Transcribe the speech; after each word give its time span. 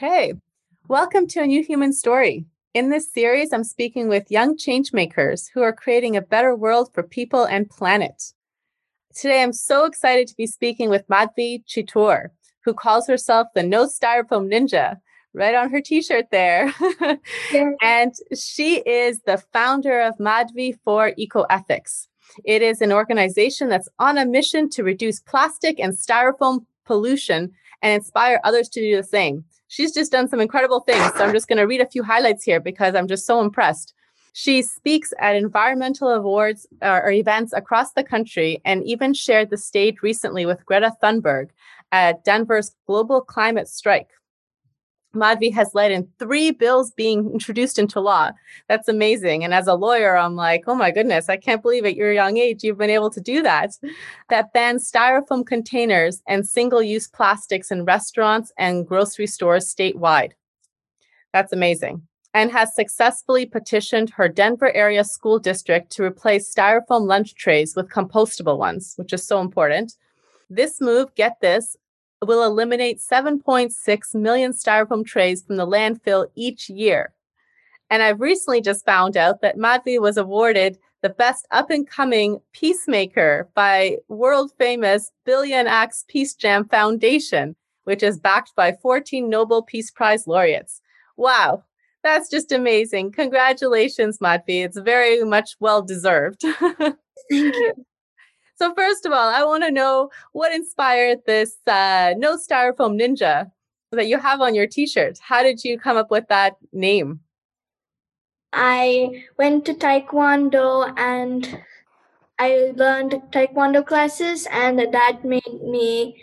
Hey, 0.00 0.34
welcome 0.88 1.28
to 1.28 1.40
a 1.40 1.46
new 1.46 1.62
human 1.62 1.92
story. 1.92 2.46
In 2.74 2.90
this 2.90 3.12
series, 3.12 3.52
I'm 3.52 3.62
speaking 3.62 4.08
with 4.08 4.28
young 4.28 4.56
changemakers 4.56 5.48
who 5.54 5.62
are 5.62 5.72
creating 5.72 6.16
a 6.16 6.20
better 6.20 6.56
world 6.56 6.92
for 6.92 7.04
people 7.04 7.44
and 7.44 7.70
planet. 7.70 8.32
Today, 9.14 9.40
I'm 9.40 9.52
so 9.52 9.84
excited 9.84 10.26
to 10.26 10.36
be 10.36 10.48
speaking 10.48 10.90
with 10.90 11.06
Madhvi 11.06 11.64
Chittoor, 11.64 12.30
who 12.64 12.74
calls 12.74 13.06
herself 13.06 13.46
the 13.54 13.62
No 13.62 13.86
Styrofoam 13.86 14.52
Ninja, 14.52 14.96
right 15.32 15.54
on 15.54 15.70
her 15.70 15.80
t 15.80 16.02
shirt 16.02 16.26
there. 16.32 16.74
yeah. 17.52 17.70
And 17.80 18.14
she 18.36 18.78
is 18.78 19.20
the 19.20 19.38
founder 19.52 20.00
of 20.00 20.18
Madhvi 20.18 20.76
for 20.82 21.12
Ecoethics. 21.12 22.08
It 22.44 22.62
is 22.62 22.80
an 22.80 22.90
organization 22.90 23.68
that's 23.68 23.88
on 24.00 24.18
a 24.18 24.26
mission 24.26 24.68
to 24.70 24.82
reduce 24.82 25.20
plastic 25.20 25.78
and 25.78 25.92
styrofoam 25.92 26.66
pollution 26.84 27.52
and 27.80 27.92
inspire 27.92 28.40
others 28.42 28.68
to 28.70 28.80
do 28.80 28.96
the 28.96 29.04
same. 29.04 29.44
She's 29.74 29.90
just 29.92 30.12
done 30.12 30.28
some 30.28 30.38
incredible 30.38 30.78
things. 30.78 31.04
So 31.16 31.24
I'm 31.24 31.32
just 31.32 31.48
going 31.48 31.58
to 31.58 31.64
read 31.64 31.80
a 31.80 31.86
few 31.86 32.04
highlights 32.04 32.44
here 32.44 32.60
because 32.60 32.94
I'm 32.94 33.08
just 33.08 33.26
so 33.26 33.40
impressed. 33.40 33.92
She 34.32 34.62
speaks 34.62 35.12
at 35.18 35.34
environmental 35.34 36.10
awards 36.10 36.64
uh, 36.80 37.00
or 37.02 37.10
events 37.10 37.52
across 37.52 37.90
the 37.92 38.04
country 38.04 38.62
and 38.64 38.84
even 38.84 39.14
shared 39.14 39.50
the 39.50 39.56
stage 39.56 39.96
recently 40.00 40.46
with 40.46 40.64
Greta 40.64 40.92
Thunberg 41.02 41.48
at 41.90 42.22
Denver's 42.22 42.76
Global 42.86 43.20
Climate 43.20 43.66
Strike. 43.66 44.10
Madhvi 45.14 45.52
has 45.52 45.74
led 45.74 45.92
in 45.92 46.08
three 46.18 46.50
bills 46.50 46.90
being 46.90 47.30
introduced 47.32 47.78
into 47.78 48.00
law. 48.00 48.30
That's 48.68 48.88
amazing. 48.88 49.44
And 49.44 49.54
as 49.54 49.66
a 49.66 49.74
lawyer, 49.74 50.16
I'm 50.16 50.36
like, 50.36 50.64
oh 50.66 50.74
my 50.74 50.90
goodness, 50.90 51.28
I 51.28 51.36
can't 51.36 51.62
believe 51.62 51.84
at 51.84 51.96
your 51.96 52.12
young 52.12 52.36
age 52.36 52.62
you've 52.62 52.78
been 52.78 52.90
able 52.90 53.10
to 53.10 53.20
do 53.20 53.42
that. 53.42 53.78
That 54.28 54.52
bans 54.52 54.90
styrofoam 54.90 55.46
containers 55.46 56.22
and 56.26 56.46
single 56.46 56.82
use 56.82 57.08
plastics 57.08 57.70
in 57.70 57.84
restaurants 57.84 58.52
and 58.58 58.86
grocery 58.86 59.26
stores 59.26 59.72
statewide. 59.72 60.32
That's 61.32 61.52
amazing. 61.52 62.02
And 62.32 62.50
has 62.50 62.74
successfully 62.74 63.46
petitioned 63.46 64.10
her 64.10 64.28
Denver 64.28 64.74
area 64.74 65.04
school 65.04 65.38
district 65.38 65.90
to 65.92 66.02
replace 66.02 66.52
styrofoam 66.52 67.06
lunch 67.06 67.34
trays 67.36 67.76
with 67.76 67.88
compostable 67.88 68.58
ones, 68.58 68.94
which 68.96 69.12
is 69.12 69.24
so 69.24 69.40
important. 69.40 69.94
This 70.50 70.80
move, 70.80 71.14
get 71.14 71.40
this, 71.40 71.76
will 72.24 72.44
eliminate 72.44 72.98
7.6 72.98 74.14
million 74.14 74.52
styrofoam 74.52 75.04
trays 75.04 75.42
from 75.42 75.56
the 75.56 75.66
landfill 75.66 76.26
each 76.34 76.68
year. 76.68 77.12
And 77.90 78.02
I've 78.02 78.20
recently 78.20 78.60
just 78.60 78.84
found 78.84 79.16
out 79.16 79.40
that 79.42 79.56
Madhvi 79.56 80.00
was 80.00 80.16
awarded 80.16 80.78
the 81.02 81.10
best 81.10 81.46
up 81.50 81.70
and 81.70 81.86
coming 81.86 82.40
peacemaker 82.52 83.48
by 83.54 83.98
world 84.08 84.52
famous 84.58 85.12
Billion 85.26 85.66
Acts 85.66 86.04
Peace 86.08 86.34
Jam 86.34 86.66
Foundation, 86.66 87.54
which 87.84 88.02
is 88.02 88.18
backed 88.18 88.56
by 88.56 88.72
14 88.72 89.28
Nobel 89.28 89.62
Peace 89.62 89.90
Prize 89.90 90.26
laureates. 90.26 90.80
Wow, 91.16 91.62
that's 92.02 92.30
just 92.30 92.52
amazing. 92.52 93.12
Congratulations, 93.12 94.18
Madhvi. 94.18 94.64
It's 94.64 94.78
very 94.78 95.22
much 95.24 95.56
well 95.60 95.82
deserved. 95.82 96.40
Thank 96.70 96.96
you. 97.30 97.74
So, 98.56 98.72
first 98.74 99.04
of 99.04 99.12
all, 99.12 99.28
I 99.28 99.42
want 99.44 99.64
to 99.64 99.70
know 99.70 100.10
what 100.32 100.54
inspired 100.54 101.18
this 101.26 101.56
uh, 101.66 102.14
No 102.16 102.36
Styrofoam 102.36 103.00
Ninja 103.00 103.50
that 103.92 104.06
you 104.06 104.18
have 104.18 104.40
on 104.40 104.54
your 104.54 104.66
t 104.66 104.86
shirt. 104.86 105.18
How 105.20 105.42
did 105.42 105.64
you 105.64 105.78
come 105.78 105.96
up 105.96 106.10
with 106.10 106.28
that 106.28 106.56
name? 106.72 107.20
I 108.52 109.24
went 109.36 109.64
to 109.66 109.74
Taekwondo 109.74 110.92
and 110.96 111.60
I 112.38 112.72
learned 112.76 113.12
Taekwondo 113.30 113.84
classes, 113.84 114.46
and 114.50 114.78
that 114.78 115.24
made 115.24 115.62
me 115.62 116.16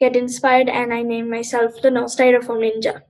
get 0.00 0.16
inspired, 0.16 0.68
and 0.68 0.92
I 0.92 1.02
named 1.02 1.30
myself 1.30 1.80
the 1.82 1.90
No 1.90 2.04
Styrofoam 2.04 2.62
Ninja. 2.62 3.02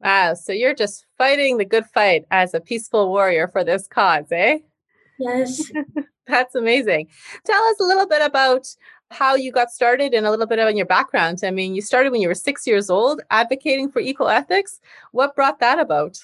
Wow, 0.00 0.34
so 0.34 0.52
you're 0.52 0.74
just 0.74 1.06
fighting 1.16 1.58
the 1.58 1.64
good 1.64 1.86
fight 1.86 2.24
as 2.30 2.54
a 2.54 2.60
peaceful 2.60 3.08
warrior 3.08 3.46
for 3.46 3.62
this 3.62 3.86
cause, 3.86 4.26
eh? 4.32 4.58
Yes. 5.18 5.70
That's 6.26 6.54
amazing. 6.54 7.08
Tell 7.44 7.62
us 7.64 7.80
a 7.80 7.84
little 7.84 8.06
bit 8.06 8.22
about 8.22 8.66
how 9.10 9.34
you 9.34 9.52
got 9.52 9.70
started 9.70 10.14
and 10.14 10.26
a 10.26 10.30
little 10.30 10.46
bit 10.46 10.58
about 10.58 10.76
your 10.76 10.86
background. 10.86 11.40
I 11.42 11.50
mean, 11.50 11.74
you 11.74 11.82
started 11.82 12.12
when 12.12 12.20
you 12.20 12.28
were 12.28 12.34
six 12.34 12.66
years 12.66 12.90
old 12.90 13.20
advocating 13.30 13.90
for 13.90 14.00
eco 14.00 14.26
ethics. 14.26 14.80
What 15.12 15.34
brought 15.34 15.60
that 15.60 15.78
about? 15.78 16.18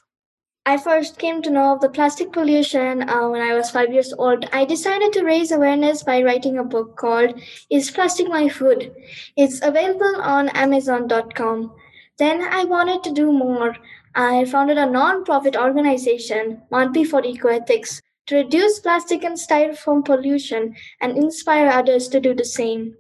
I 0.67 0.77
first 0.77 1.19
came 1.19 1.41
to 1.43 1.51
know 1.51 1.73
of 1.73 1.81
the 1.81 1.89
plastic 1.89 2.31
pollution 2.31 3.09
uh, 3.09 3.29
when 3.31 3.41
I 3.41 3.55
was 3.55 3.71
five 3.71 3.91
years 3.91 4.13
old. 4.13 4.45
I 4.53 4.67
decided 4.67 5.15
to 5.15 5.25
raise 5.25 5.51
awareness 5.51 6.03
by 6.03 6.23
writing 6.23 6.59
a 6.59 6.65
book 6.65 6.97
called 6.97 7.41
Is 7.71 7.91
Plastic 7.91 8.29
My 8.29 8.51
Food? 8.51 8.95
It's 9.37 9.63
available 9.63 10.21
on 10.21 10.51
Amazon.com. 10.51 11.73
Then 12.19 12.43
I 12.43 12.65
wanted 12.65 13.03
to 13.05 13.15
do 13.15 13.33
more. 13.33 13.77
I 14.15 14.45
founded 14.45 14.77
a 14.77 14.91
non-profit 14.91 15.57
organization, 15.57 16.61
Madhvi 16.71 17.07
for 17.07 17.23
Ecoethics, 17.23 18.03
to 18.29 18.37
reduce 18.37 18.79
plastic 18.79 19.25
and 19.25 19.37
styrofoam 19.37 20.05
pollution 20.05 20.75
and 21.01 21.17
inspire 21.17 21.69
others 21.69 22.09
to 22.09 22.21
do 22.21 22.35
the 22.35 22.45
same. 22.45 22.95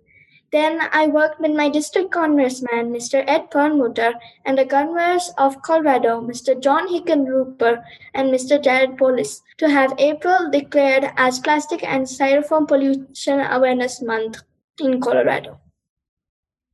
Then 0.51 0.81
I 0.93 1.07
worked 1.07 1.41
with 1.41 1.53
my 1.53 1.69
district 1.69 2.11
congressman, 2.11 2.91
Mr. 2.91 3.23
Ed 3.27 3.51
Perlmutter, 3.51 4.15
and 4.47 4.57
the 4.57 4.65
governors 4.65 5.31
of 5.37 5.61
Colorado, 5.61 6.23
Mr. 6.23 6.59
John 6.59 6.89
Hickenlooper 6.89 7.83
and 8.15 8.33
Mr. 8.33 8.63
Jared 8.63 8.97
Polis, 8.97 9.43
to 9.59 9.69
have 9.69 9.93
April 9.99 10.51
declared 10.51 11.13
as 11.19 11.39
Plastic 11.39 11.85
and 11.85 12.07
Styrofoam 12.07 12.67
Pollution 12.67 13.41
Awareness 13.41 14.01
Month 14.01 14.39
in 14.81 15.01
Colorado. 15.03 15.61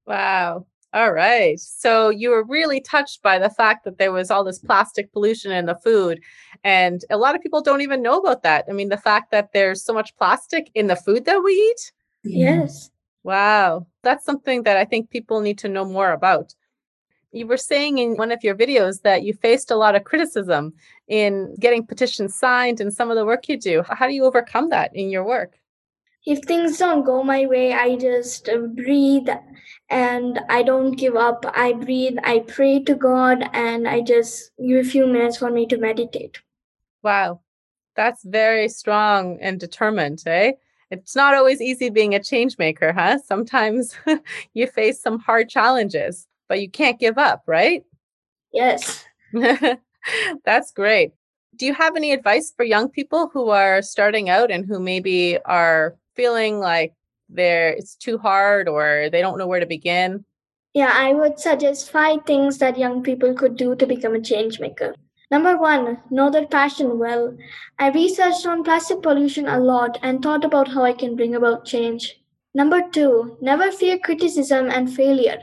Wow. 0.06 0.66
All 0.94 1.12
right. 1.12 1.58
So 1.58 2.08
you 2.08 2.30
were 2.30 2.44
really 2.44 2.80
touched 2.80 3.20
by 3.20 3.40
the 3.40 3.50
fact 3.50 3.84
that 3.84 3.98
there 3.98 4.12
was 4.12 4.30
all 4.30 4.44
this 4.44 4.60
plastic 4.60 5.12
pollution 5.12 5.50
in 5.50 5.66
the 5.66 5.74
food. 5.74 6.22
And 6.62 7.04
a 7.10 7.16
lot 7.16 7.34
of 7.34 7.42
people 7.42 7.60
don't 7.60 7.80
even 7.80 8.00
know 8.00 8.20
about 8.20 8.44
that. 8.44 8.64
I 8.68 8.72
mean, 8.72 8.90
the 8.90 8.96
fact 8.96 9.32
that 9.32 9.52
there's 9.52 9.84
so 9.84 9.92
much 9.92 10.14
plastic 10.16 10.70
in 10.76 10.86
the 10.86 10.94
food 10.94 11.24
that 11.24 11.42
we 11.42 11.50
eat. 11.50 11.92
Yes. 12.22 12.92
Wow. 13.24 13.88
That's 14.04 14.24
something 14.24 14.62
that 14.62 14.76
I 14.76 14.84
think 14.84 15.10
people 15.10 15.40
need 15.40 15.58
to 15.58 15.68
know 15.68 15.84
more 15.84 16.12
about. 16.12 16.54
You 17.32 17.48
were 17.48 17.56
saying 17.56 17.98
in 17.98 18.14
one 18.14 18.30
of 18.30 18.44
your 18.44 18.54
videos 18.54 19.02
that 19.02 19.24
you 19.24 19.34
faced 19.34 19.72
a 19.72 19.76
lot 19.76 19.96
of 19.96 20.04
criticism 20.04 20.74
in 21.08 21.56
getting 21.58 21.84
petitions 21.84 22.36
signed 22.36 22.80
and 22.80 22.94
some 22.94 23.10
of 23.10 23.16
the 23.16 23.26
work 23.26 23.48
you 23.48 23.58
do. 23.58 23.82
How 23.82 24.06
do 24.06 24.14
you 24.14 24.24
overcome 24.24 24.70
that 24.70 24.94
in 24.94 25.10
your 25.10 25.24
work? 25.24 25.58
If 26.26 26.40
things 26.44 26.78
don't 26.78 27.04
go 27.04 27.22
my 27.22 27.46
way, 27.46 27.72
I 27.72 27.96
just 27.96 28.48
breathe 28.74 29.28
and 29.90 30.40
I 30.48 30.62
don't 30.62 30.92
give 30.92 31.16
up. 31.16 31.44
I 31.54 31.74
breathe, 31.74 32.16
I 32.24 32.40
pray 32.40 32.80
to 32.84 32.94
God, 32.94 33.44
and 33.52 33.86
I 33.86 34.00
just 34.00 34.50
give 34.58 34.86
a 34.86 34.88
few 34.88 35.06
minutes 35.06 35.36
for 35.36 35.50
me 35.50 35.66
to 35.66 35.76
meditate. 35.76 36.40
Wow. 37.02 37.40
That's 37.94 38.24
very 38.24 38.68
strong 38.68 39.38
and 39.40 39.60
determined, 39.60 40.22
eh? 40.26 40.52
It's 40.90 41.14
not 41.14 41.34
always 41.34 41.60
easy 41.60 41.90
being 41.90 42.14
a 42.14 42.22
change 42.22 42.58
maker, 42.58 42.92
huh? 42.92 43.18
Sometimes 43.18 43.94
you 44.54 44.66
face 44.66 45.00
some 45.00 45.18
hard 45.18 45.48
challenges, 45.48 46.26
but 46.48 46.60
you 46.60 46.70
can't 46.70 46.98
give 46.98 47.18
up, 47.18 47.42
right? 47.46 47.84
Yes. 48.52 49.04
That's 50.44 50.72
great. 50.72 51.12
Do 51.56 51.66
you 51.66 51.74
have 51.74 51.96
any 51.96 52.12
advice 52.12 52.52
for 52.56 52.64
young 52.64 52.88
people 52.88 53.28
who 53.32 53.50
are 53.50 53.80
starting 53.82 54.28
out 54.28 54.50
and 54.50 54.66
who 54.66 54.80
maybe 54.80 55.38
are 55.44 55.96
feeling 56.14 56.58
like 56.58 56.94
they're 57.28 57.70
it's 57.70 57.94
too 57.94 58.18
hard 58.18 58.68
or 58.68 59.08
they 59.10 59.20
don't 59.20 59.38
know 59.38 59.46
where 59.46 59.60
to 59.60 59.66
begin? 59.66 60.24
Yeah, 60.72 60.92
I 60.92 61.14
would 61.14 61.38
suggest 61.38 61.90
five 61.90 62.24
things 62.26 62.58
that 62.58 62.78
young 62.78 63.02
people 63.02 63.34
could 63.34 63.56
do 63.56 63.76
to 63.76 63.86
become 63.86 64.14
a 64.14 64.20
change 64.20 64.58
maker. 64.58 64.94
Number 65.30 65.56
one, 65.56 65.98
know 66.10 66.30
their 66.30 66.46
passion 66.46 66.98
well. 66.98 67.36
I 67.78 67.90
researched 67.90 68.46
on 68.46 68.64
plastic 68.64 69.02
pollution 69.02 69.48
a 69.48 69.58
lot 69.58 69.98
and 70.02 70.22
thought 70.22 70.44
about 70.44 70.68
how 70.68 70.84
I 70.84 70.92
can 70.92 71.16
bring 71.16 71.34
about 71.34 71.64
change. 71.64 72.20
Number 72.54 72.82
two, 72.92 73.36
never 73.40 73.72
fear 73.72 73.98
criticism 73.98 74.68
and 74.70 74.92
failure. 74.92 75.42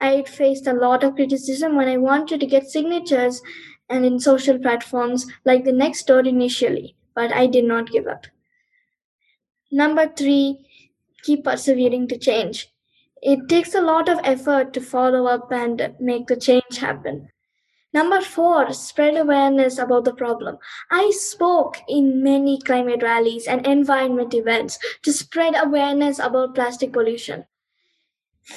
I 0.00 0.22
faced 0.22 0.66
a 0.66 0.72
lot 0.72 1.02
of 1.04 1.14
criticism 1.14 1.74
when 1.74 1.88
I 1.88 1.96
wanted 1.96 2.40
to 2.40 2.46
get 2.46 2.68
signatures 2.68 3.42
and 3.88 4.04
in 4.04 4.20
social 4.20 4.58
platforms 4.58 5.26
like 5.44 5.64
the 5.64 5.72
Nextdoor 5.72 6.26
initially, 6.26 6.96
but 7.14 7.32
I 7.32 7.46
did 7.46 7.64
not 7.64 7.90
give 7.90 8.06
up. 8.06 8.26
Number 9.70 10.08
three, 10.08 10.66
keep 11.22 11.44
persevering 11.44 12.08
to 12.08 12.18
change. 12.18 12.72
It 13.22 13.48
takes 13.48 13.74
a 13.74 13.80
lot 13.80 14.08
of 14.08 14.20
effort 14.22 14.72
to 14.74 14.80
follow 14.80 15.26
up 15.26 15.50
and 15.50 15.94
make 15.98 16.28
the 16.28 16.36
change 16.36 16.78
happen. 16.78 17.28
Number 17.92 18.20
four, 18.20 18.72
spread 18.74 19.16
awareness 19.16 19.78
about 19.78 20.04
the 20.04 20.12
problem. 20.12 20.58
I 20.90 21.10
spoke 21.10 21.78
in 21.88 22.22
many 22.22 22.60
climate 22.60 23.02
rallies 23.02 23.46
and 23.46 23.66
environment 23.66 24.34
events 24.34 24.78
to 25.02 25.12
spread 25.12 25.54
awareness 25.56 26.18
about 26.18 26.54
plastic 26.54 26.92
pollution. 26.92 27.46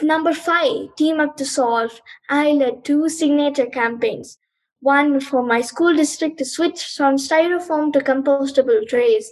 Number 0.01 0.33
five, 0.33 0.95
team 0.97 1.19
up 1.19 1.37
to 1.37 1.45
solve. 1.45 2.01
I 2.29 2.51
led 2.51 2.83
two 2.83 3.07
signature 3.09 3.65
campaigns. 3.65 4.37
One 4.81 5.19
for 5.19 5.41
my 5.41 5.61
school 5.61 5.95
district 5.95 6.37
to 6.39 6.45
switch 6.45 6.83
from 6.83 7.15
styrofoam 7.15 7.91
to 7.93 7.99
compostable 7.99 8.87
trays, 8.87 9.31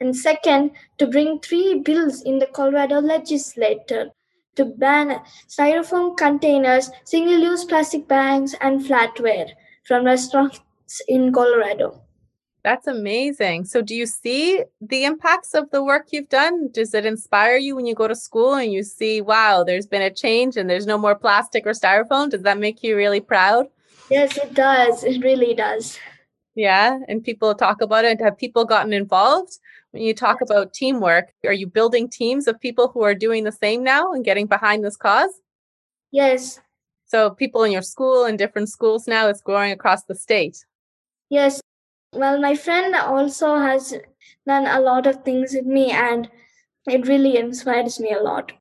and 0.00 0.16
second, 0.16 0.72
to 0.98 1.06
bring 1.06 1.40
three 1.40 1.80
bills 1.80 2.22
in 2.22 2.38
the 2.38 2.46
Colorado 2.46 3.00
legislature 3.00 4.10
to 4.56 4.64
ban 4.64 5.20
styrofoam 5.48 6.16
containers, 6.16 6.90
single 7.04 7.38
use 7.38 7.64
plastic 7.64 8.08
bags, 8.08 8.54
and 8.60 8.80
flatware 8.80 9.50
from 9.84 10.04
restaurants 10.04 10.60
in 11.08 11.32
Colorado. 11.32 12.02
That's 12.64 12.88
amazing. 12.88 13.66
So, 13.66 13.80
do 13.80 13.94
you 13.94 14.06
see 14.06 14.64
the 14.80 15.04
impacts 15.04 15.54
of 15.54 15.70
the 15.70 15.84
work 15.84 16.08
you've 16.10 16.28
done? 16.28 16.68
Does 16.72 16.94
it 16.94 17.06
inspire 17.06 17.56
you 17.56 17.76
when 17.76 17.86
you 17.86 17.94
go 17.94 18.08
to 18.08 18.16
school 18.16 18.54
and 18.54 18.72
you 18.72 18.82
see, 18.82 19.20
wow, 19.20 19.62
there's 19.62 19.86
been 19.86 20.02
a 20.02 20.12
change 20.12 20.56
and 20.56 20.68
there's 20.68 20.86
no 20.86 20.98
more 20.98 21.14
plastic 21.14 21.64
or 21.64 21.70
styrofoam? 21.70 22.28
Does 22.28 22.42
that 22.42 22.58
make 22.58 22.82
you 22.82 22.96
really 22.96 23.20
proud? 23.20 23.68
Yes, 24.10 24.36
it 24.36 24.54
does. 24.54 25.04
It 25.04 25.22
really 25.22 25.54
does. 25.54 25.96
Yeah. 26.56 26.98
And 27.06 27.22
people 27.22 27.54
talk 27.54 27.80
about 27.82 28.04
it. 28.04 28.20
Have 28.20 28.36
people 28.36 28.64
gotten 28.64 28.92
involved? 28.92 29.58
When 29.96 30.04
you 30.04 30.12
talk 30.12 30.42
about 30.42 30.74
teamwork, 30.74 31.32
are 31.46 31.54
you 31.54 31.66
building 31.66 32.06
teams 32.06 32.46
of 32.46 32.60
people 32.60 32.88
who 32.88 33.02
are 33.02 33.14
doing 33.14 33.44
the 33.44 33.50
same 33.50 33.82
now 33.82 34.12
and 34.12 34.22
getting 34.22 34.46
behind 34.46 34.84
this 34.84 34.94
cause? 34.94 35.30
Yes. 36.10 36.60
So, 37.06 37.30
people 37.30 37.64
in 37.64 37.72
your 37.72 37.80
school 37.80 38.26
and 38.26 38.36
different 38.36 38.68
schools 38.68 39.08
now, 39.08 39.28
it's 39.28 39.40
growing 39.40 39.72
across 39.72 40.04
the 40.04 40.14
state. 40.14 40.66
Yes. 41.30 41.62
Well, 42.12 42.38
my 42.42 42.54
friend 42.54 42.94
also 42.94 43.56
has 43.56 43.94
done 44.46 44.66
a 44.66 44.80
lot 44.80 45.06
of 45.06 45.24
things 45.24 45.54
with 45.54 45.64
me, 45.64 45.92
and 45.92 46.28
it 46.86 47.08
really 47.08 47.38
inspires 47.38 47.98
me 47.98 48.12
a 48.12 48.20
lot. 48.20 48.52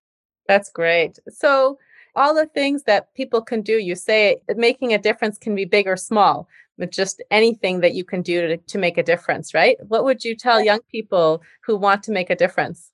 That's 0.47 0.69
great. 0.69 1.19
So, 1.27 1.77
all 2.15 2.33
the 2.33 2.45
things 2.45 2.83
that 2.83 3.13
people 3.13 3.41
can 3.41 3.61
do, 3.61 3.77
you 3.77 3.95
say 3.95 4.37
making 4.55 4.93
a 4.93 4.97
difference 4.97 5.37
can 5.37 5.53
be 5.53 5.65
big 5.65 5.85
or 5.85 5.97
small 5.97 6.47
with 6.77 6.91
just 6.91 7.23
anything 7.31 7.81
that 7.81 7.93
you 7.93 8.03
can 8.03 8.21
do 8.21 8.47
to, 8.47 8.57
to 8.57 8.77
make 8.77 8.97
a 8.97 9.03
difference, 9.03 9.53
right? 9.53 9.77
What 9.87 10.03
would 10.03 10.23
you 10.23 10.35
tell 10.35 10.61
young 10.61 10.81
people 10.91 11.41
who 11.65 11.77
want 11.77 12.03
to 12.03 12.11
make 12.11 12.29
a 12.29 12.35
difference? 12.35 12.91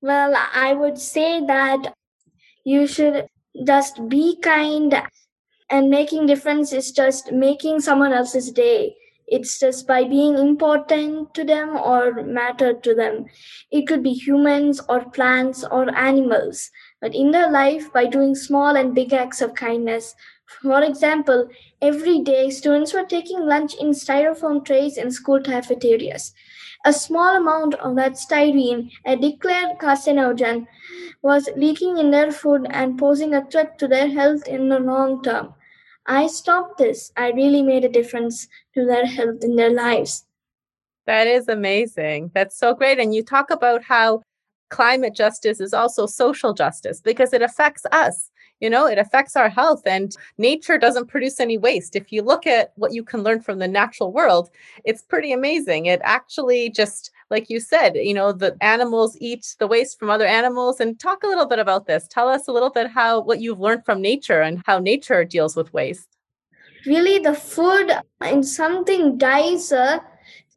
Well, 0.00 0.34
I 0.54 0.72
would 0.72 0.98
say 0.98 1.44
that 1.44 1.94
you 2.64 2.86
should 2.86 3.26
just 3.66 4.08
be 4.08 4.38
kind 4.40 5.02
and 5.70 5.90
making 5.90 6.26
difference 6.26 6.72
is 6.72 6.90
just 6.92 7.32
making 7.32 7.80
someone 7.80 8.12
else's 8.12 8.50
day 8.50 8.94
it's 9.30 9.60
just 9.60 9.86
by 9.86 10.02
being 10.02 10.36
important 10.36 11.32
to 11.34 11.44
them 11.44 11.76
or 11.76 12.22
matter 12.24 12.74
to 12.74 12.94
them 12.94 13.26
it 13.70 13.86
could 13.86 14.02
be 14.02 14.12
humans 14.12 14.80
or 14.88 15.08
plants 15.10 15.64
or 15.70 15.94
animals 15.96 16.70
but 17.00 17.14
in 17.14 17.30
their 17.30 17.50
life 17.50 17.92
by 17.92 18.06
doing 18.06 18.34
small 18.34 18.76
and 18.76 18.94
big 18.94 19.12
acts 19.12 19.40
of 19.40 19.54
kindness 19.54 20.14
for 20.62 20.82
example, 20.82 21.48
every 21.80 22.18
day 22.18 22.50
students 22.50 22.92
were 22.92 23.04
taking 23.04 23.46
lunch 23.46 23.74
in 23.74 23.90
styrofoam 23.90 24.64
trays 24.64 24.98
in 24.98 25.10
school 25.12 25.40
cafeterias. 25.40 26.34
A 26.84 26.92
small 26.92 27.36
amount 27.36 27.74
of 27.74 27.94
that 27.96 28.14
styrene, 28.14 28.90
a 29.06 29.16
declared 29.16 29.78
carcinogen, 29.78 30.66
was 31.22 31.48
leaking 31.56 31.98
in 31.98 32.10
their 32.10 32.32
food 32.32 32.66
and 32.70 32.98
posing 32.98 33.32
a 33.32 33.44
threat 33.44 33.78
to 33.78 33.86
their 33.86 34.08
health 34.08 34.48
in 34.48 34.68
the 34.68 34.80
long 34.80 35.22
term. 35.22 35.54
I 36.06 36.26
stopped 36.26 36.78
this. 36.78 37.12
I 37.16 37.30
really 37.30 37.62
made 37.62 37.84
a 37.84 37.88
difference 37.88 38.48
to 38.74 38.84
their 38.84 39.06
health 39.06 39.44
in 39.44 39.54
their 39.56 39.70
lives. 39.70 40.24
That 41.06 41.26
is 41.26 41.48
amazing. 41.48 42.32
That's 42.34 42.58
so 42.58 42.74
great. 42.74 42.98
And 42.98 43.14
you 43.14 43.22
talk 43.22 43.50
about 43.50 43.84
how 43.84 44.22
climate 44.70 45.14
justice 45.14 45.60
is 45.60 45.74
also 45.74 46.06
social 46.06 46.54
justice 46.54 47.00
because 47.00 47.32
it 47.32 47.42
affects 47.42 47.84
us 47.92 48.30
you 48.60 48.68
know 48.68 48.86
it 48.86 48.98
affects 48.98 49.36
our 49.36 49.48
health 49.48 49.82
and 49.86 50.16
nature 50.38 50.78
doesn't 50.78 51.06
produce 51.06 51.40
any 51.40 51.58
waste. 51.58 51.96
If 51.96 52.12
you 52.12 52.22
look 52.22 52.46
at 52.46 52.72
what 52.76 52.92
you 52.92 53.02
can 53.02 53.22
learn 53.22 53.40
from 53.40 53.58
the 53.58 53.68
natural 53.68 54.12
world 54.12 54.50
it's 54.84 55.02
pretty 55.02 55.32
amazing. 55.32 55.86
It 55.86 56.00
actually 56.04 56.70
just 56.70 57.10
like 57.30 57.50
you 57.50 57.58
said 57.58 57.96
you 57.96 58.14
know 58.14 58.32
the 58.32 58.56
animals 58.60 59.16
eat 59.20 59.56
the 59.58 59.66
waste 59.66 59.98
from 59.98 60.10
other 60.10 60.26
animals. 60.26 60.80
And 60.80 60.98
talk 60.98 61.22
a 61.22 61.26
little 61.26 61.46
bit 61.46 61.58
about 61.58 61.86
this. 61.86 62.06
Tell 62.08 62.28
us 62.28 62.48
a 62.48 62.52
little 62.52 62.70
bit 62.70 62.90
how 62.90 63.20
what 63.20 63.40
you've 63.40 63.60
learned 63.60 63.84
from 63.84 64.00
nature 64.00 64.42
and 64.42 64.62
how 64.66 64.78
nature 64.78 65.24
deals 65.24 65.56
with 65.56 65.72
waste. 65.72 66.16
Really 66.86 67.18
the 67.18 67.34
food 67.34 67.90
in 68.24 68.42
something 68.42 69.18
dies 69.18 69.72
uh, 69.72 69.98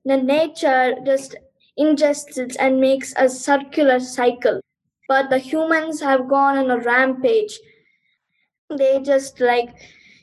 the 0.05 0.17
nature 0.17 0.95
just 1.05 1.35
ingests 1.79 2.37
it 2.37 2.55
and 2.59 2.79
makes 2.79 3.13
a 3.17 3.27
circular 3.27 3.99
cycle 3.99 4.59
but 5.07 5.29
the 5.29 5.37
humans 5.37 5.99
have 6.01 6.27
gone 6.27 6.57
on 6.57 6.71
a 6.71 6.79
rampage 6.79 7.59
they 8.77 8.99
just 8.99 9.39
like 9.39 9.69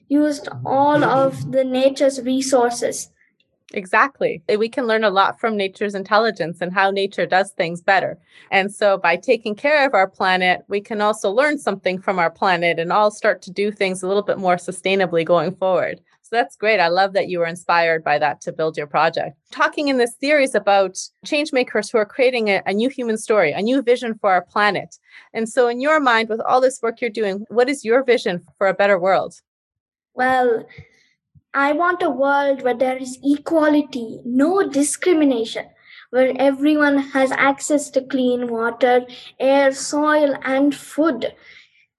used 0.08 0.48
all 0.64 1.04
of 1.04 1.52
the 1.52 1.64
nature's 1.64 2.20
resources 2.22 3.10
Exactly. 3.72 4.42
Eh, 4.48 4.56
we 4.56 4.68
can 4.68 4.86
learn 4.86 5.04
a 5.04 5.10
lot 5.10 5.38
from 5.38 5.56
nature's 5.56 5.94
intelligence 5.94 6.58
and 6.60 6.72
how 6.72 6.90
nature 6.90 7.26
does 7.26 7.52
things 7.52 7.80
better. 7.80 8.18
And 8.50 8.72
so 8.72 8.98
by 8.98 9.16
taking 9.16 9.54
care 9.54 9.86
of 9.86 9.94
our 9.94 10.08
planet, 10.08 10.64
we 10.68 10.80
can 10.80 11.00
also 11.00 11.30
learn 11.30 11.58
something 11.58 12.00
from 12.00 12.18
our 12.18 12.30
planet 12.30 12.78
and 12.78 12.92
all 12.92 13.10
start 13.10 13.42
to 13.42 13.50
do 13.50 13.70
things 13.70 14.02
a 14.02 14.08
little 14.08 14.22
bit 14.22 14.38
more 14.38 14.56
sustainably 14.56 15.24
going 15.24 15.54
forward. 15.54 16.00
That's 16.30 16.56
great. 16.56 16.78
I 16.78 16.88
love 16.88 17.12
that 17.14 17.28
you 17.28 17.40
were 17.40 17.46
inspired 17.46 18.04
by 18.04 18.18
that 18.18 18.40
to 18.42 18.52
build 18.52 18.76
your 18.76 18.86
project. 18.86 19.36
Talking 19.50 19.88
in 19.88 19.98
this 19.98 20.14
series 20.20 20.54
about 20.54 20.96
change 21.24 21.52
makers 21.52 21.90
who 21.90 21.98
are 21.98 22.06
creating 22.06 22.48
a, 22.48 22.62
a, 22.66 22.72
new 22.72 22.88
human 22.88 23.18
story, 23.18 23.52
a 23.52 23.60
new 23.60 23.82
vision 23.82 24.16
for 24.20 24.30
our 24.30 24.42
planet. 24.42 24.96
And 25.34 25.48
so, 25.48 25.66
in 25.66 25.80
your 25.80 25.98
mind, 25.98 26.28
with 26.28 26.40
all 26.40 26.60
this 26.60 26.80
work 26.82 27.00
you're 27.00 27.10
doing, 27.10 27.44
what 27.48 27.68
is 27.68 27.84
your 27.84 28.04
vision 28.04 28.44
for 28.58 28.68
a 28.68 28.74
better 28.74 28.98
world? 28.98 29.34
Well, 30.14 30.66
I 31.52 31.72
want 31.72 32.02
a 32.02 32.10
world 32.10 32.62
where 32.62 32.76
there 32.76 32.96
is 32.96 33.18
equality, 33.24 34.20
no 34.24 34.68
discrimination, 34.68 35.66
where 36.10 36.32
everyone 36.38 36.98
has 36.98 37.32
access 37.32 37.90
to 37.90 38.02
clean 38.02 38.46
water, 38.48 39.04
air, 39.40 39.72
soil, 39.72 40.36
and 40.44 40.74
food, 40.74 41.34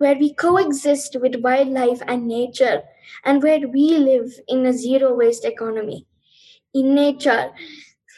where 0.02 0.16
we 0.16 0.34
coexist 0.34 1.16
with 1.22 1.44
wildlife 1.44 2.02
and 2.08 2.28
nature, 2.28 2.82
and 3.24 3.44
where 3.44 3.68
we 3.68 3.98
live 4.00 4.32
in 4.48 4.66
a 4.66 4.74
zero 4.74 5.14
waste 5.14 5.46
economy. 5.46 6.08
In 6.74 6.96
nature, 6.96 7.52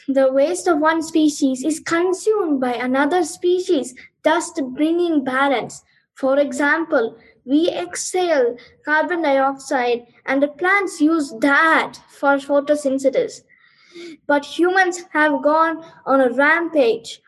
the 0.08 0.32
waste 0.32 0.66
of 0.66 0.78
one 0.78 1.02
species 1.02 1.62
is 1.62 1.80
consumed 1.80 2.58
by 2.58 2.72
another 2.72 3.22
species, 3.22 3.94
thus 4.22 4.50
bringing 4.72 5.24
balance. 5.24 5.82
For 6.14 6.38
example, 6.38 7.18
we 7.44 7.68
exhale 7.70 8.56
carbon 8.86 9.20
dioxide 9.20 10.06
and 10.24 10.42
the 10.42 10.48
plants 10.48 11.02
use 11.02 11.34
that 11.40 11.98
for 12.08 12.38
photosynthesis. 12.38 13.42
But 14.26 14.46
humans 14.46 15.02
have 15.12 15.42
gone 15.42 15.84
on 16.06 16.22
a 16.22 16.30
rampage 16.30 17.20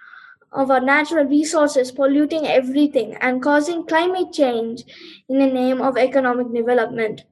of 0.52 0.70
our 0.70 0.80
natural 0.80 1.24
resources, 1.24 1.92
polluting 1.92 2.46
everything 2.46 3.14
and 3.20 3.42
causing 3.42 3.86
climate 3.86 4.32
change 4.32 4.84
in 5.28 5.38
the 5.38 5.46
name 5.46 5.82
of 5.82 5.96
economic 5.96 6.52
development. 6.52 7.24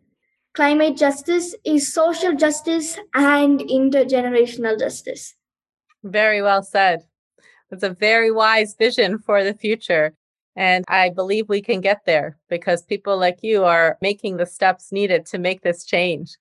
Climate 0.54 0.96
justice 0.96 1.54
is 1.64 1.92
social 1.92 2.34
justice 2.34 2.98
and 3.14 3.60
intergenerational 3.60 4.78
justice. 4.78 5.34
Very 6.02 6.42
well 6.42 6.62
said. 6.62 7.00
It's 7.70 7.82
a 7.82 7.90
very 7.90 8.30
wise 8.30 8.74
vision 8.74 9.18
for 9.18 9.42
the 9.42 9.54
future. 9.54 10.14
And 10.56 10.84
I 10.86 11.10
believe 11.10 11.48
we 11.48 11.60
can 11.60 11.80
get 11.80 12.04
there 12.06 12.38
because 12.48 12.82
people 12.82 13.18
like 13.18 13.38
you 13.42 13.64
are 13.64 13.98
making 14.00 14.36
the 14.36 14.46
steps 14.46 14.92
needed 14.92 15.26
to 15.26 15.38
make 15.38 15.62
this 15.62 15.84
change. 15.84 16.36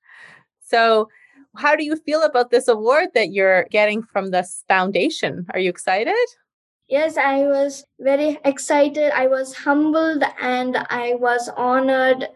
So, 0.62 1.10
how 1.56 1.76
do 1.76 1.84
you 1.84 1.96
feel 1.96 2.24
about 2.24 2.50
this 2.50 2.68
award 2.68 3.10
that 3.14 3.32
you're 3.32 3.66
getting 3.70 4.02
from 4.02 4.32
this 4.32 4.64
foundation? 4.68 5.46
Are 5.54 5.60
you 5.60 5.70
excited? 5.70 6.16
Yes, 6.94 7.18
I 7.18 7.48
was 7.48 7.86
very 8.00 8.38
excited. 8.46 9.12
I 9.16 9.26
was 9.26 9.56
humbled 9.56 10.24
and 10.40 10.78
I 10.92 11.16
was 11.16 11.50
honored 11.58 12.28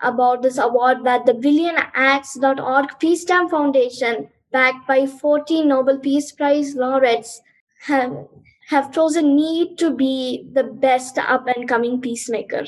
about 0.00 0.40
this 0.40 0.56
award 0.56 1.04
that 1.04 1.26
the 1.26 1.34
BillionActs.org 1.34 2.86
PeaceJam 2.98 3.50
Foundation, 3.50 4.30
backed 4.52 4.88
by 4.88 5.04
14 5.04 5.68
Nobel 5.68 5.98
Peace 5.98 6.32
Prize 6.32 6.74
laureates, 6.74 7.42
have 7.82 8.26
have 8.68 8.90
chosen 8.90 9.36
me 9.36 9.74
to 9.76 9.94
be 9.94 10.48
the 10.50 10.64
best 10.64 11.18
up 11.18 11.46
and 11.54 11.68
coming 11.68 12.00
peacemaker. 12.00 12.64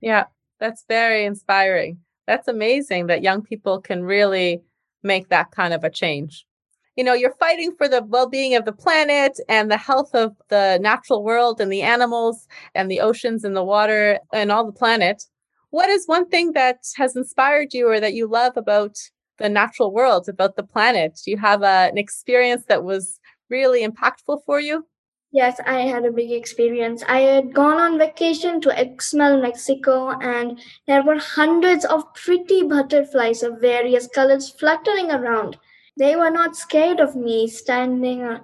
Yeah, 0.00 0.24
that's 0.58 0.86
very 0.88 1.26
inspiring. 1.26 1.98
That's 2.26 2.48
amazing 2.48 3.08
that 3.08 3.22
young 3.22 3.42
people 3.42 3.78
can 3.82 4.04
really 4.04 4.62
make 5.02 5.28
that 5.28 5.50
kind 5.50 5.74
of 5.74 5.84
a 5.84 5.90
change. 5.90 6.46
You 6.96 7.04
know, 7.04 7.14
you're 7.14 7.34
fighting 7.34 7.74
for 7.76 7.88
the 7.88 8.02
well 8.02 8.28
being 8.28 8.54
of 8.54 8.64
the 8.64 8.72
planet 8.72 9.38
and 9.48 9.70
the 9.70 9.78
health 9.78 10.14
of 10.14 10.36
the 10.48 10.78
natural 10.82 11.24
world 11.24 11.60
and 11.60 11.72
the 11.72 11.82
animals 11.82 12.46
and 12.74 12.90
the 12.90 13.00
oceans 13.00 13.44
and 13.44 13.56
the 13.56 13.64
water 13.64 14.18
and 14.32 14.52
all 14.52 14.66
the 14.66 14.72
planet. 14.72 15.24
What 15.70 15.88
is 15.88 16.06
one 16.06 16.28
thing 16.28 16.52
that 16.52 16.80
has 16.96 17.16
inspired 17.16 17.72
you 17.72 17.88
or 17.88 17.98
that 17.98 18.12
you 18.12 18.26
love 18.26 18.58
about 18.58 18.98
the 19.38 19.48
natural 19.48 19.90
world, 19.90 20.28
about 20.28 20.56
the 20.56 20.62
planet? 20.62 21.18
Do 21.24 21.30
you 21.30 21.38
have 21.38 21.62
a, 21.62 21.88
an 21.90 21.96
experience 21.96 22.64
that 22.66 22.84
was 22.84 23.18
really 23.48 23.86
impactful 23.86 24.44
for 24.44 24.60
you? 24.60 24.86
Yes, 25.34 25.58
I 25.64 25.80
had 25.80 26.04
a 26.04 26.12
big 26.12 26.30
experience. 26.30 27.02
I 27.08 27.20
had 27.20 27.54
gone 27.54 27.78
on 27.78 27.98
vacation 27.98 28.60
to 28.60 28.68
Uxmal, 28.68 29.40
Mexico, 29.40 30.10
and 30.20 30.60
there 30.86 31.02
were 31.02 31.18
hundreds 31.18 31.86
of 31.86 32.12
pretty 32.12 32.64
butterflies 32.64 33.42
of 33.42 33.58
various 33.58 34.06
colors 34.06 34.50
fluttering 34.50 35.10
around. 35.10 35.58
They 35.96 36.16
were 36.16 36.30
not 36.30 36.56
scared 36.56 37.00
of 37.00 37.16
me 37.16 37.48
standing, 37.48 38.22
uh, 38.22 38.40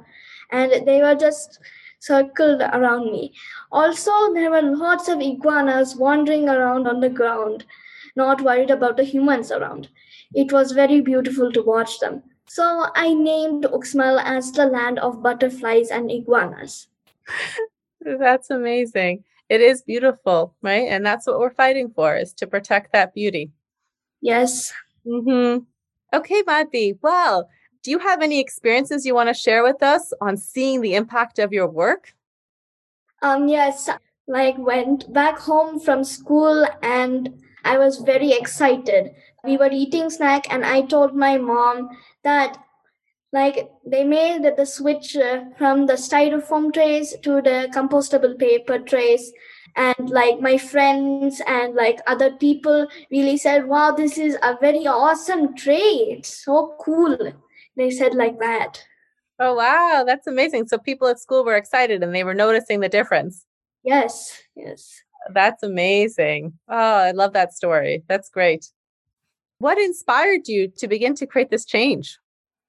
and 0.50 0.87
they 0.87 1.00
were 1.00 1.14
just 1.14 1.61
circled 2.00 2.61
around 2.61 3.11
me. 3.12 3.35
Also, 3.73 4.11
there 4.35 4.50
were 4.50 4.62
lots 4.62 5.09
of 5.09 5.21
iguanas 5.21 5.97
wandering 5.97 6.49
around 6.49 6.87
on 6.87 7.00
the 7.00 7.09
ground, 7.09 7.64
not 8.17 8.43
worried 8.43 8.71
about 8.71 8.97
the 8.97 9.05
humans 9.05 9.50
around. 9.50 9.88
It 10.35 10.52
was 10.52 10.73
very 10.73 11.00
beautiful 11.00 11.50
to 11.52 11.62
watch 11.62 12.00
them. 12.00 12.23
So 12.47 12.87
I 12.95 13.12
named 13.12 13.64
Uxmal 13.64 14.23
as 14.25 14.52
the 14.52 14.67
land 14.67 14.99
of 14.99 15.23
butterflies 15.23 15.90
and 15.90 16.11
iguanas. 16.11 16.88
That's 18.00 18.50
amazing. 18.50 19.25
It 19.49 19.61
is 19.61 19.83
beautiful, 19.83 20.55
right? 20.62 20.88
And 20.88 21.05
that's 21.07 21.26
what 21.26 21.38
we're 21.38 21.50
fighting 21.50 21.90
for 21.90 22.14
is 22.17 22.35
to 22.35 22.47
protect 22.47 22.93
that 22.93 23.14
beauty. 23.14 23.50
Yes. 24.21 24.73
Mm-hmm. 25.07 25.64
Okay, 26.12 26.43
Madhvi. 26.43 26.99
Well, 27.03 27.49
do 27.83 27.91
you 27.91 27.99
have 27.99 28.23
any 28.23 28.41
experiences 28.41 29.05
you 29.05 29.15
want 29.15 29.29
to 29.29 29.35
share 29.35 29.62
with 29.62 29.83
us 29.83 30.12
on 30.21 30.37
seeing 30.37 30.81
the 30.81 30.95
impact 30.95 31.38
of 31.38 31.53
your 31.53 31.69
work? 31.69 32.15
Um, 33.23 33.49
yes, 33.49 33.91
like 34.27 34.57
went 34.59 35.12
back 35.12 35.38
home 35.38 35.81
from 35.81 36.05
school 36.05 36.67
and 36.83 37.43
I 37.65 37.79
was 37.79 37.99
very 37.99 38.33
excited. 38.33 39.12
We 39.45 39.57
were 39.57 39.71
eating 39.71 40.11
snack 40.11 40.47
and 40.50 40.65
I 40.65 40.83
told 40.83 41.15
my 41.15 41.37
mom 41.37 41.91
that 42.25 42.59
like 43.33 43.71
they 43.85 44.05
made 44.05 44.43
the 44.57 44.65
switch 44.65 45.17
uh, 45.17 45.45
from 45.59 45.87
the 45.87 45.95
styrofoam 45.95 46.73
trays 46.73 47.15
to 47.23 47.43
the 47.43 47.69
compostable 47.75 48.38
paper 48.38 48.79
trays 48.79 49.33
and 49.77 50.11
like 50.11 50.41
my 50.41 50.59
friends 50.59 51.41
and 51.47 51.75
like 51.75 52.01
other 52.07 52.31
people 52.33 52.87
really 53.11 53.37
said 53.37 53.67
wow 53.67 53.93
this 53.93 54.19
is 54.19 54.37
a 54.43 54.57
very 54.61 54.87
awesome 54.87 55.55
tray 55.55 55.79
it's 55.79 56.45
so 56.45 56.77
cool. 56.81 57.17
They 57.77 57.91
said 57.93 58.15
like 58.15 58.41
that. 58.41 58.85
Oh 59.39 59.55
wow. 59.55 60.03
That's 60.05 60.27
amazing. 60.27 60.67
So 60.67 60.79
people 60.79 61.07
at 61.07 61.21
school 61.21 61.45
were 61.45 61.55
excited 61.57 62.03
and 62.03 62.13
they 62.13 62.25
were 62.25 62.35
noticing 62.35 62.81
the 62.81 62.89
difference. 62.89 63.45
Yes 63.85 64.43
yes. 64.57 65.01
That's 65.33 65.63
amazing. 65.63 66.55
Oh 66.69 66.77
i 66.77 67.13
love 67.13 67.33
that 67.35 67.55
story. 67.55 68.03
That's 68.09 68.31
great. 68.31 68.67
What 69.59 69.79
inspired 69.79 70.47
you 70.47 70.69
to 70.79 70.89
begin 70.89 71.15
to 71.17 71.27
create 71.27 71.51
this 71.51 71.65
change 71.65 72.19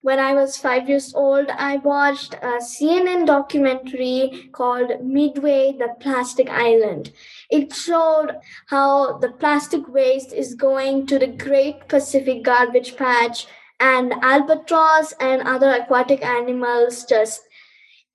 when 0.01 0.19
I 0.19 0.33
was 0.33 0.57
five 0.57 0.87
years 0.87 1.13
old, 1.13 1.49
I 1.49 1.77
watched 1.77 2.33
a 2.35 2.59
CNN 2.61 3.25
documentary 3.25 4.49
called 4.53 5.03
Midway 5.03 5.73
the 5.77 5.95
Plastic 5.99 6.49
Island. 6.49 7.11
It 7.49 7.73
showed 7.73 8.39
how 8.67 9.17
the 9.17 9.31
plastic 9.31 9.87
waste 9.87 10.31
is 10.31 10.55
going 10.55 11.07
to 11.07 11.19
the 11.19 11.27
Great 11.27 11.87
Pacific 11.87 12.43
Garbage 12.43 12.95
Patch, 12.95 13.47
and 13.79 14.13
albatross 14.21 15.13
and 15.19 15.41
other 15.47 15.71
aquatic 15.71 16.23
animals 16.23 17.05
just 17.05 17.41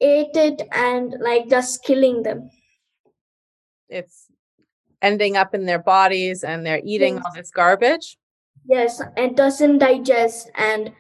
ate 0.01 0.35
it 0.35 0.63
and 0.73 1.15
like 1.21 1.49
just 1.49 1.83
killing 1.83 2.23
them. 2.23 2.51
It's 3.89 4.27
ending 5.01 5.37
up 5.37 5.55
in 5.55 5.67
their 5.67 5.79
bodies 5.79 6.45
and 6.45 6.65
they're 6.65 6.83
eating 6.85 7.17
yes. 7.17 7.25
all 7.25 7.33
this 7.35 7.51
garbage. 7.51 8.19
Yes, 8.67 9.03
it 9.17 9.37
doesn't 9.37 9.79
digest 9.79 10.51
and 10.55 10.93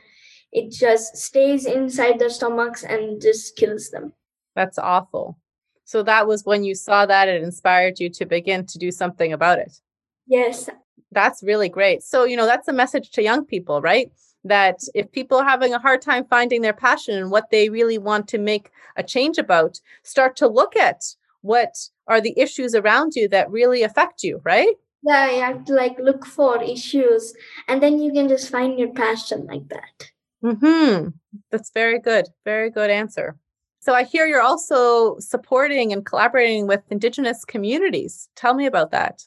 it 0.54 0.70
just 0.70 1.16
stays 1.16 1.66
inside 1.66 2.18
their 2.18 2.30
stomachs 2.30 2.84
and 2.84 3.20
just 3.20 3.56
kills 3.56 3.90
them. 3.90 4.12
That's 4.54 4.78
awful. 4.78 5.36
So 5.84 6.02
that 6.04 6.26
was 6.28 6.44
when 6.44 6.62
you 6.62 6.76
saw 6.76 7.04
that 7.06 7.28
it 7.28 7.42
inspired 7.42 7.98
you 7.98 8.08
to 8.10 8.24
begin 8.24 8.64
to 8.66 8.78
do 8.78 8.90
something 8.90 9.32
about 9.32 9.58
it. 9.58 9.80
Yes. 10.26 10.70
That's 11.10 11.42
really 11.42 11.68
great. 11.68 12.02
So, 12.02 12.24
you 12.24 12.36
know, 12.36 12.46
that's 12.46 12.68
a 12.68 12.72
message 12.72 13.10
to 13.10 13.22
young 13.22 13.44
people, 13.44 13.82
right? 13.82 14.12
That 14.44 14.78
if 14.94 15.10
people 15.10 15.38
are 15.38 15.44
having 15.44 15.74
a 15.74 15.78
hard 15.78 16.00
time 16.00 16.24
finding 16.24 16.62
their 16.62 16.72
passion 16.72 17.16
and 17.18 17.30
what 17.30 17.50
they 17.50 17.68
really 17.68 17.98
want 17.98 18.28
to 18.28 18.38
make 18.38 18.70
a 18.96 19.02
change 19.02 19.38
about, 19.38 19.80
start 20.04 20.36
to 20.36 20.48
look 20.48 20.76
at 20.76 21.02
what 21.42 21.74
are 22.06 22.20
the 22.20 22.38
issues 22.38 22.74
around 22.74 23.16
you 23.16 23.28
that 23.28 23.50
really 23.50 23.82
affect 23.82 24.22
you, 24.22 24.40
right? 24.44 24.74
Yeah, 25.02 25.30
you 25.30 25.42
have 25.42 25.64
to 25.66 25.74
like 25.74 25.98
look 25.98 26.24
for 26.24 26.62
issues 26.62 27.34
and 27.68 27.82
then 27.82 28.00
you 28.00 28.12
can 28.12 28.28
just 28.28 28.50
find 28.50 28.78
your 28.78 28.92
passion 28.92 29.46
like 29.46 29.68
that. 29.68 30.10
Hmm. 30.44 31.08
That's 31.50 31.70
very 31.70 31.98
good. 31.98 32.26
Very 32.44 32.70
good 32.70 32.90
answer. 32.90 33.36
So 33.80 33.94
I 33.94 34.04
hear 34.04 34.26
you're 34.26 34.42
also 34.42 35.18
supporting 35.18 35.92
and 35.92 36.04
collaborating 36.04 36.66
with 36.66 36.80
Indigenous 36.90 37.44
communities. 37.44 38.28
Tell 38.36 38.54
me 38.54 38.66
about 38.66 38.90
that. 38.90 39.22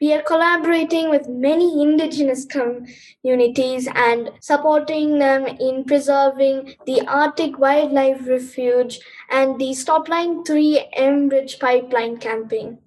We 0.00 0.12
are 0.12 0.22
collaborating 0.22 1.08
with 1.08 1.28
many 1.28 1.80
Indigenous 1.80 2.46
communities 2.46 3.88
and 3.94 4.30
supporting 4.40 5.18
them 5.18 5.46
in 5.46 5.84
preserving 5.84 6.74
the 6.84 7.02
Arctic 7.06 7.58
Wildlife 7.58 8.26
Refuge 8.26 9.00
and 9.30 9.58
the 9.58 9.70
Stopline 9.70 10.46
3 10.46 10.90
Enbridge 10.98 11.60
Pipeline 11.60 12.16
campaign. 12.18 12.78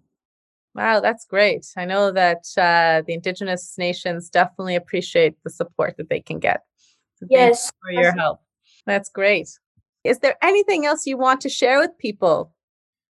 Wow, 0.75 0.99
that's 0.99 1.25
great. 1.25 1.65
I 1.75 1.85
know 1.85 2.11
that 2.11 2.45
uh, 2.57 3.01
the 3.07 3.13
Indigenous 3.13 3.75
nations 3.77 4.29
definitely 4.29 4.75
appreciate 4.75 5.35
the 5.43 5.49
support 5.49 5.97
that 5.97 6.09
they 6.09 6.19
can 6.19 6.37
get. 6.37 6.61
So 7.19 7.27
yes. 7.29 7.71
for 7.81 7.91
your 7.91 8.13
help. 8.13 8.39
That's 8.85 9.09
great. 9.09 9.49
Is 10.03 10.19
there 10.19 10.35
anything 10.41 10.85
else 10.85 11.05
you 11.05 11.17
want 11.17 11.41
to 11.41 11.49
share 11.49 11.79
with 11.79 11.97
people? 11.97 12.53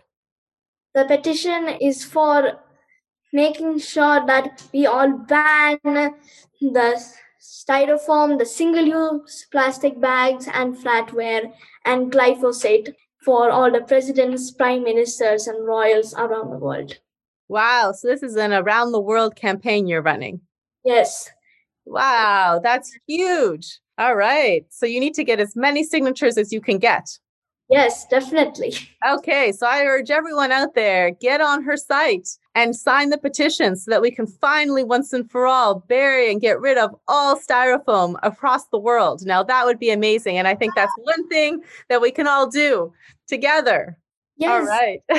The 0.94 1.06
petition 1.06 1.68
is 1.80 2.04
for 2.04 2.60
making 3.32 3.78
sure 3.78 4.24
that 4.26 4.62
we 4.72 4.86
all 4.86 5.18
ban 5.18 5.80
the 6.60 7.02
styrofoam, 7.42 8.38
the 8.38 8.46
single 8.46 8.84
use 8.84 9.46
plastic 9.50 10.00
bags 10.00 10.48
and 10.52 10.76
flatware, 10.76 11.52
and 11.84 12.12
glyphosate 12.12 12.94
for 13.24 13.50
all 13.50 13.70
the 13.70 13.80
presidents, 13.80 14.50
prime 14.50 14.84
ministers, 14.84 15.46
and 15.48 15.66
royals 15.66 16.14
around 16.14 16.50
the 16.50 16.58
world. 16.58 16.98
Wow. 17.48 17.92
So 17.92 18.08
this 18.08 18.22
is 18.22 18.36
an 18.36 18.52
around 18.52 18.92
the 18.92 19.00
world 19.00 19.36
campaign 19.36 19.86
you're 19.86 20.02
running. 20.02 20.40
Yes. 20.84 21.30
Wow. 21.84 22.60
That's 22.62 22.92
huge. 23.06 23.80
All 23.98 24.14
right. 24.14 24.64
So 24.70 24.86
you 24.86 25.00
need 25.00 25.14
to 25.14 25.24
get 25.24 25.40
as 25.40 25.54
many 25.54 25.84
signatures 25.84 26.38
as 26.38 26.52
you 26.52 26.60
can 26.60 26.78
get. 26.78 27.18
Yes, 27.68 28.06
definitely. 28.06 28.74
Okay, 29.04 29.50
so 29.50 29.66
I 29.66 29.84
urge 29.84 30.12
everyone 30.12 30.52
out 30.52 30.76
there 30.76 31.10
get 31.10 31.40
on 31.40 31.64
her 31.64 31.76
site 31.76 32.28
and 32.54 32.76
sign 32.76 33.10
the 33.10 33.18
petition 33.18 33.76
so 33.76 33.90
that 33.90 34.02
we 34.02 34.10
can 34.10 34.26
finally 34.26 34.84
once 34.84 35.12
and 35.12 35.30
for 35.30 35.46
all 35.46 35.76
bury 35.88 36.30
and 36.30 36.40
get 36.40 36.60
rid 36.60 36.76
of 36.76 36.94
all 37.08 37.38
styrofoam 37.38 38.16
across 38.22 38.66
the 38.68 38.78
world. 38.78 39.24
Now 39.24 39.42
that 39.42 39.64
would 39.64 39.78
be 39.78 39.90
amazing 39.90 40.38
and 40.38 40.46
I 40.46 40.54
think 40.54 40.74
that's 40.74 40.92
one 40.98 41.28
thing 41.28 41.62
that 41.88 42.00
we 42.00 42.10
can 42.10 42.26
all 42.26 42.48
do 42.48 42.92
together. 43.26 43.96
Yes. 44.36 44.50
All 44.50 44.66
right. 44.66 45.00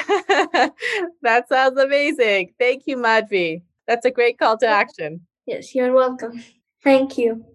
that 1.21 1.47
sounds 1.47 1.79
amazing. 1.79 2.53
Thank 2.59 2.83
you, 2.87 2.97
Madhvi. 2.97 3.61
That's 3.87 4.05
a 4.05 4.11
great 4.11 4.37
call 4.37 4.57
to 4.57 4.67
action. 4.67 5.21
Yes, 5.45 5.75
you're 5.75 5.93
welcome. 5.93 6.43
Thank 6.83 7.17
you. 7.17 7.45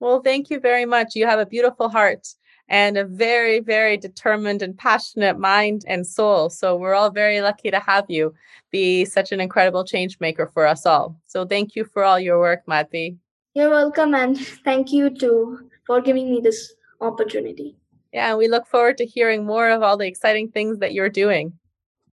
Well, 0.00 0.20
thank 0.20 0.50
you 0.50 0.60
very 0.60 0.84
much. 0.84 1.14
You 1.14 1.26
have 1.26 1.38
a 1.38 1.46
beautiful 1.46 1.88
heart 1.88 2.26
and 2.68 2.96
a 2.96 3.04
very, 3.04 3.60
very 3.60 3.96
determined 3.96 4.62
and 4.62 4.76
passionate 4.76 5.38
mind 5.38 5.84
and 5.86 6.06
soul. 6.06 6.50
So 6.50 6.76
we're 6.76 6.94
all 6.94 7.10
very 7.10 7.40
lucky 7.40 7.70
to 7.70 7.78
have 7.78 8.06
you 8.08 8.34
be 8.70 9.04
such 9.04 9.32
an 9.32 9.40
incredible 9.40 9.84
change 9.84 10.18
maker 10.20 10.50
for 10.52 10.66
us 10.66 10.86
all. 10.86 11.16
So 11.26 11.46
thank 11.46 11.76
you 11.76 11.84
for 11.84 12.02
all 12.04 12.18
your 12.18 12.38
work, 12.38 12.66
Madhvi. 12.66 13.16
You're 13.54 13.70
welcome, 13.70 14.14
and 14.14 14.38
thank 14.64 14.92
you 14.92 15.08
too 15.08 15.70
for 15.86 16.00
giving 16.00 16.30
me 16.30 16.40
this 16.40 16.74
opportunity. 17.00 17.76
Yeah, 18.12 18.34
we 18.34 18.48
look 18.48 18.66
forward 18.66 18.98
to 18.98 19.06
hearing 19.06 19.46
more 19.46 19.70
of 19.70 19.82
all 19.82 19.96
the 19.96 20.06
exciting 20.06 20.50
things 20.50 20.78
that 20.78 20.92
you're 20.92 21.08
doing. 21.08 21.52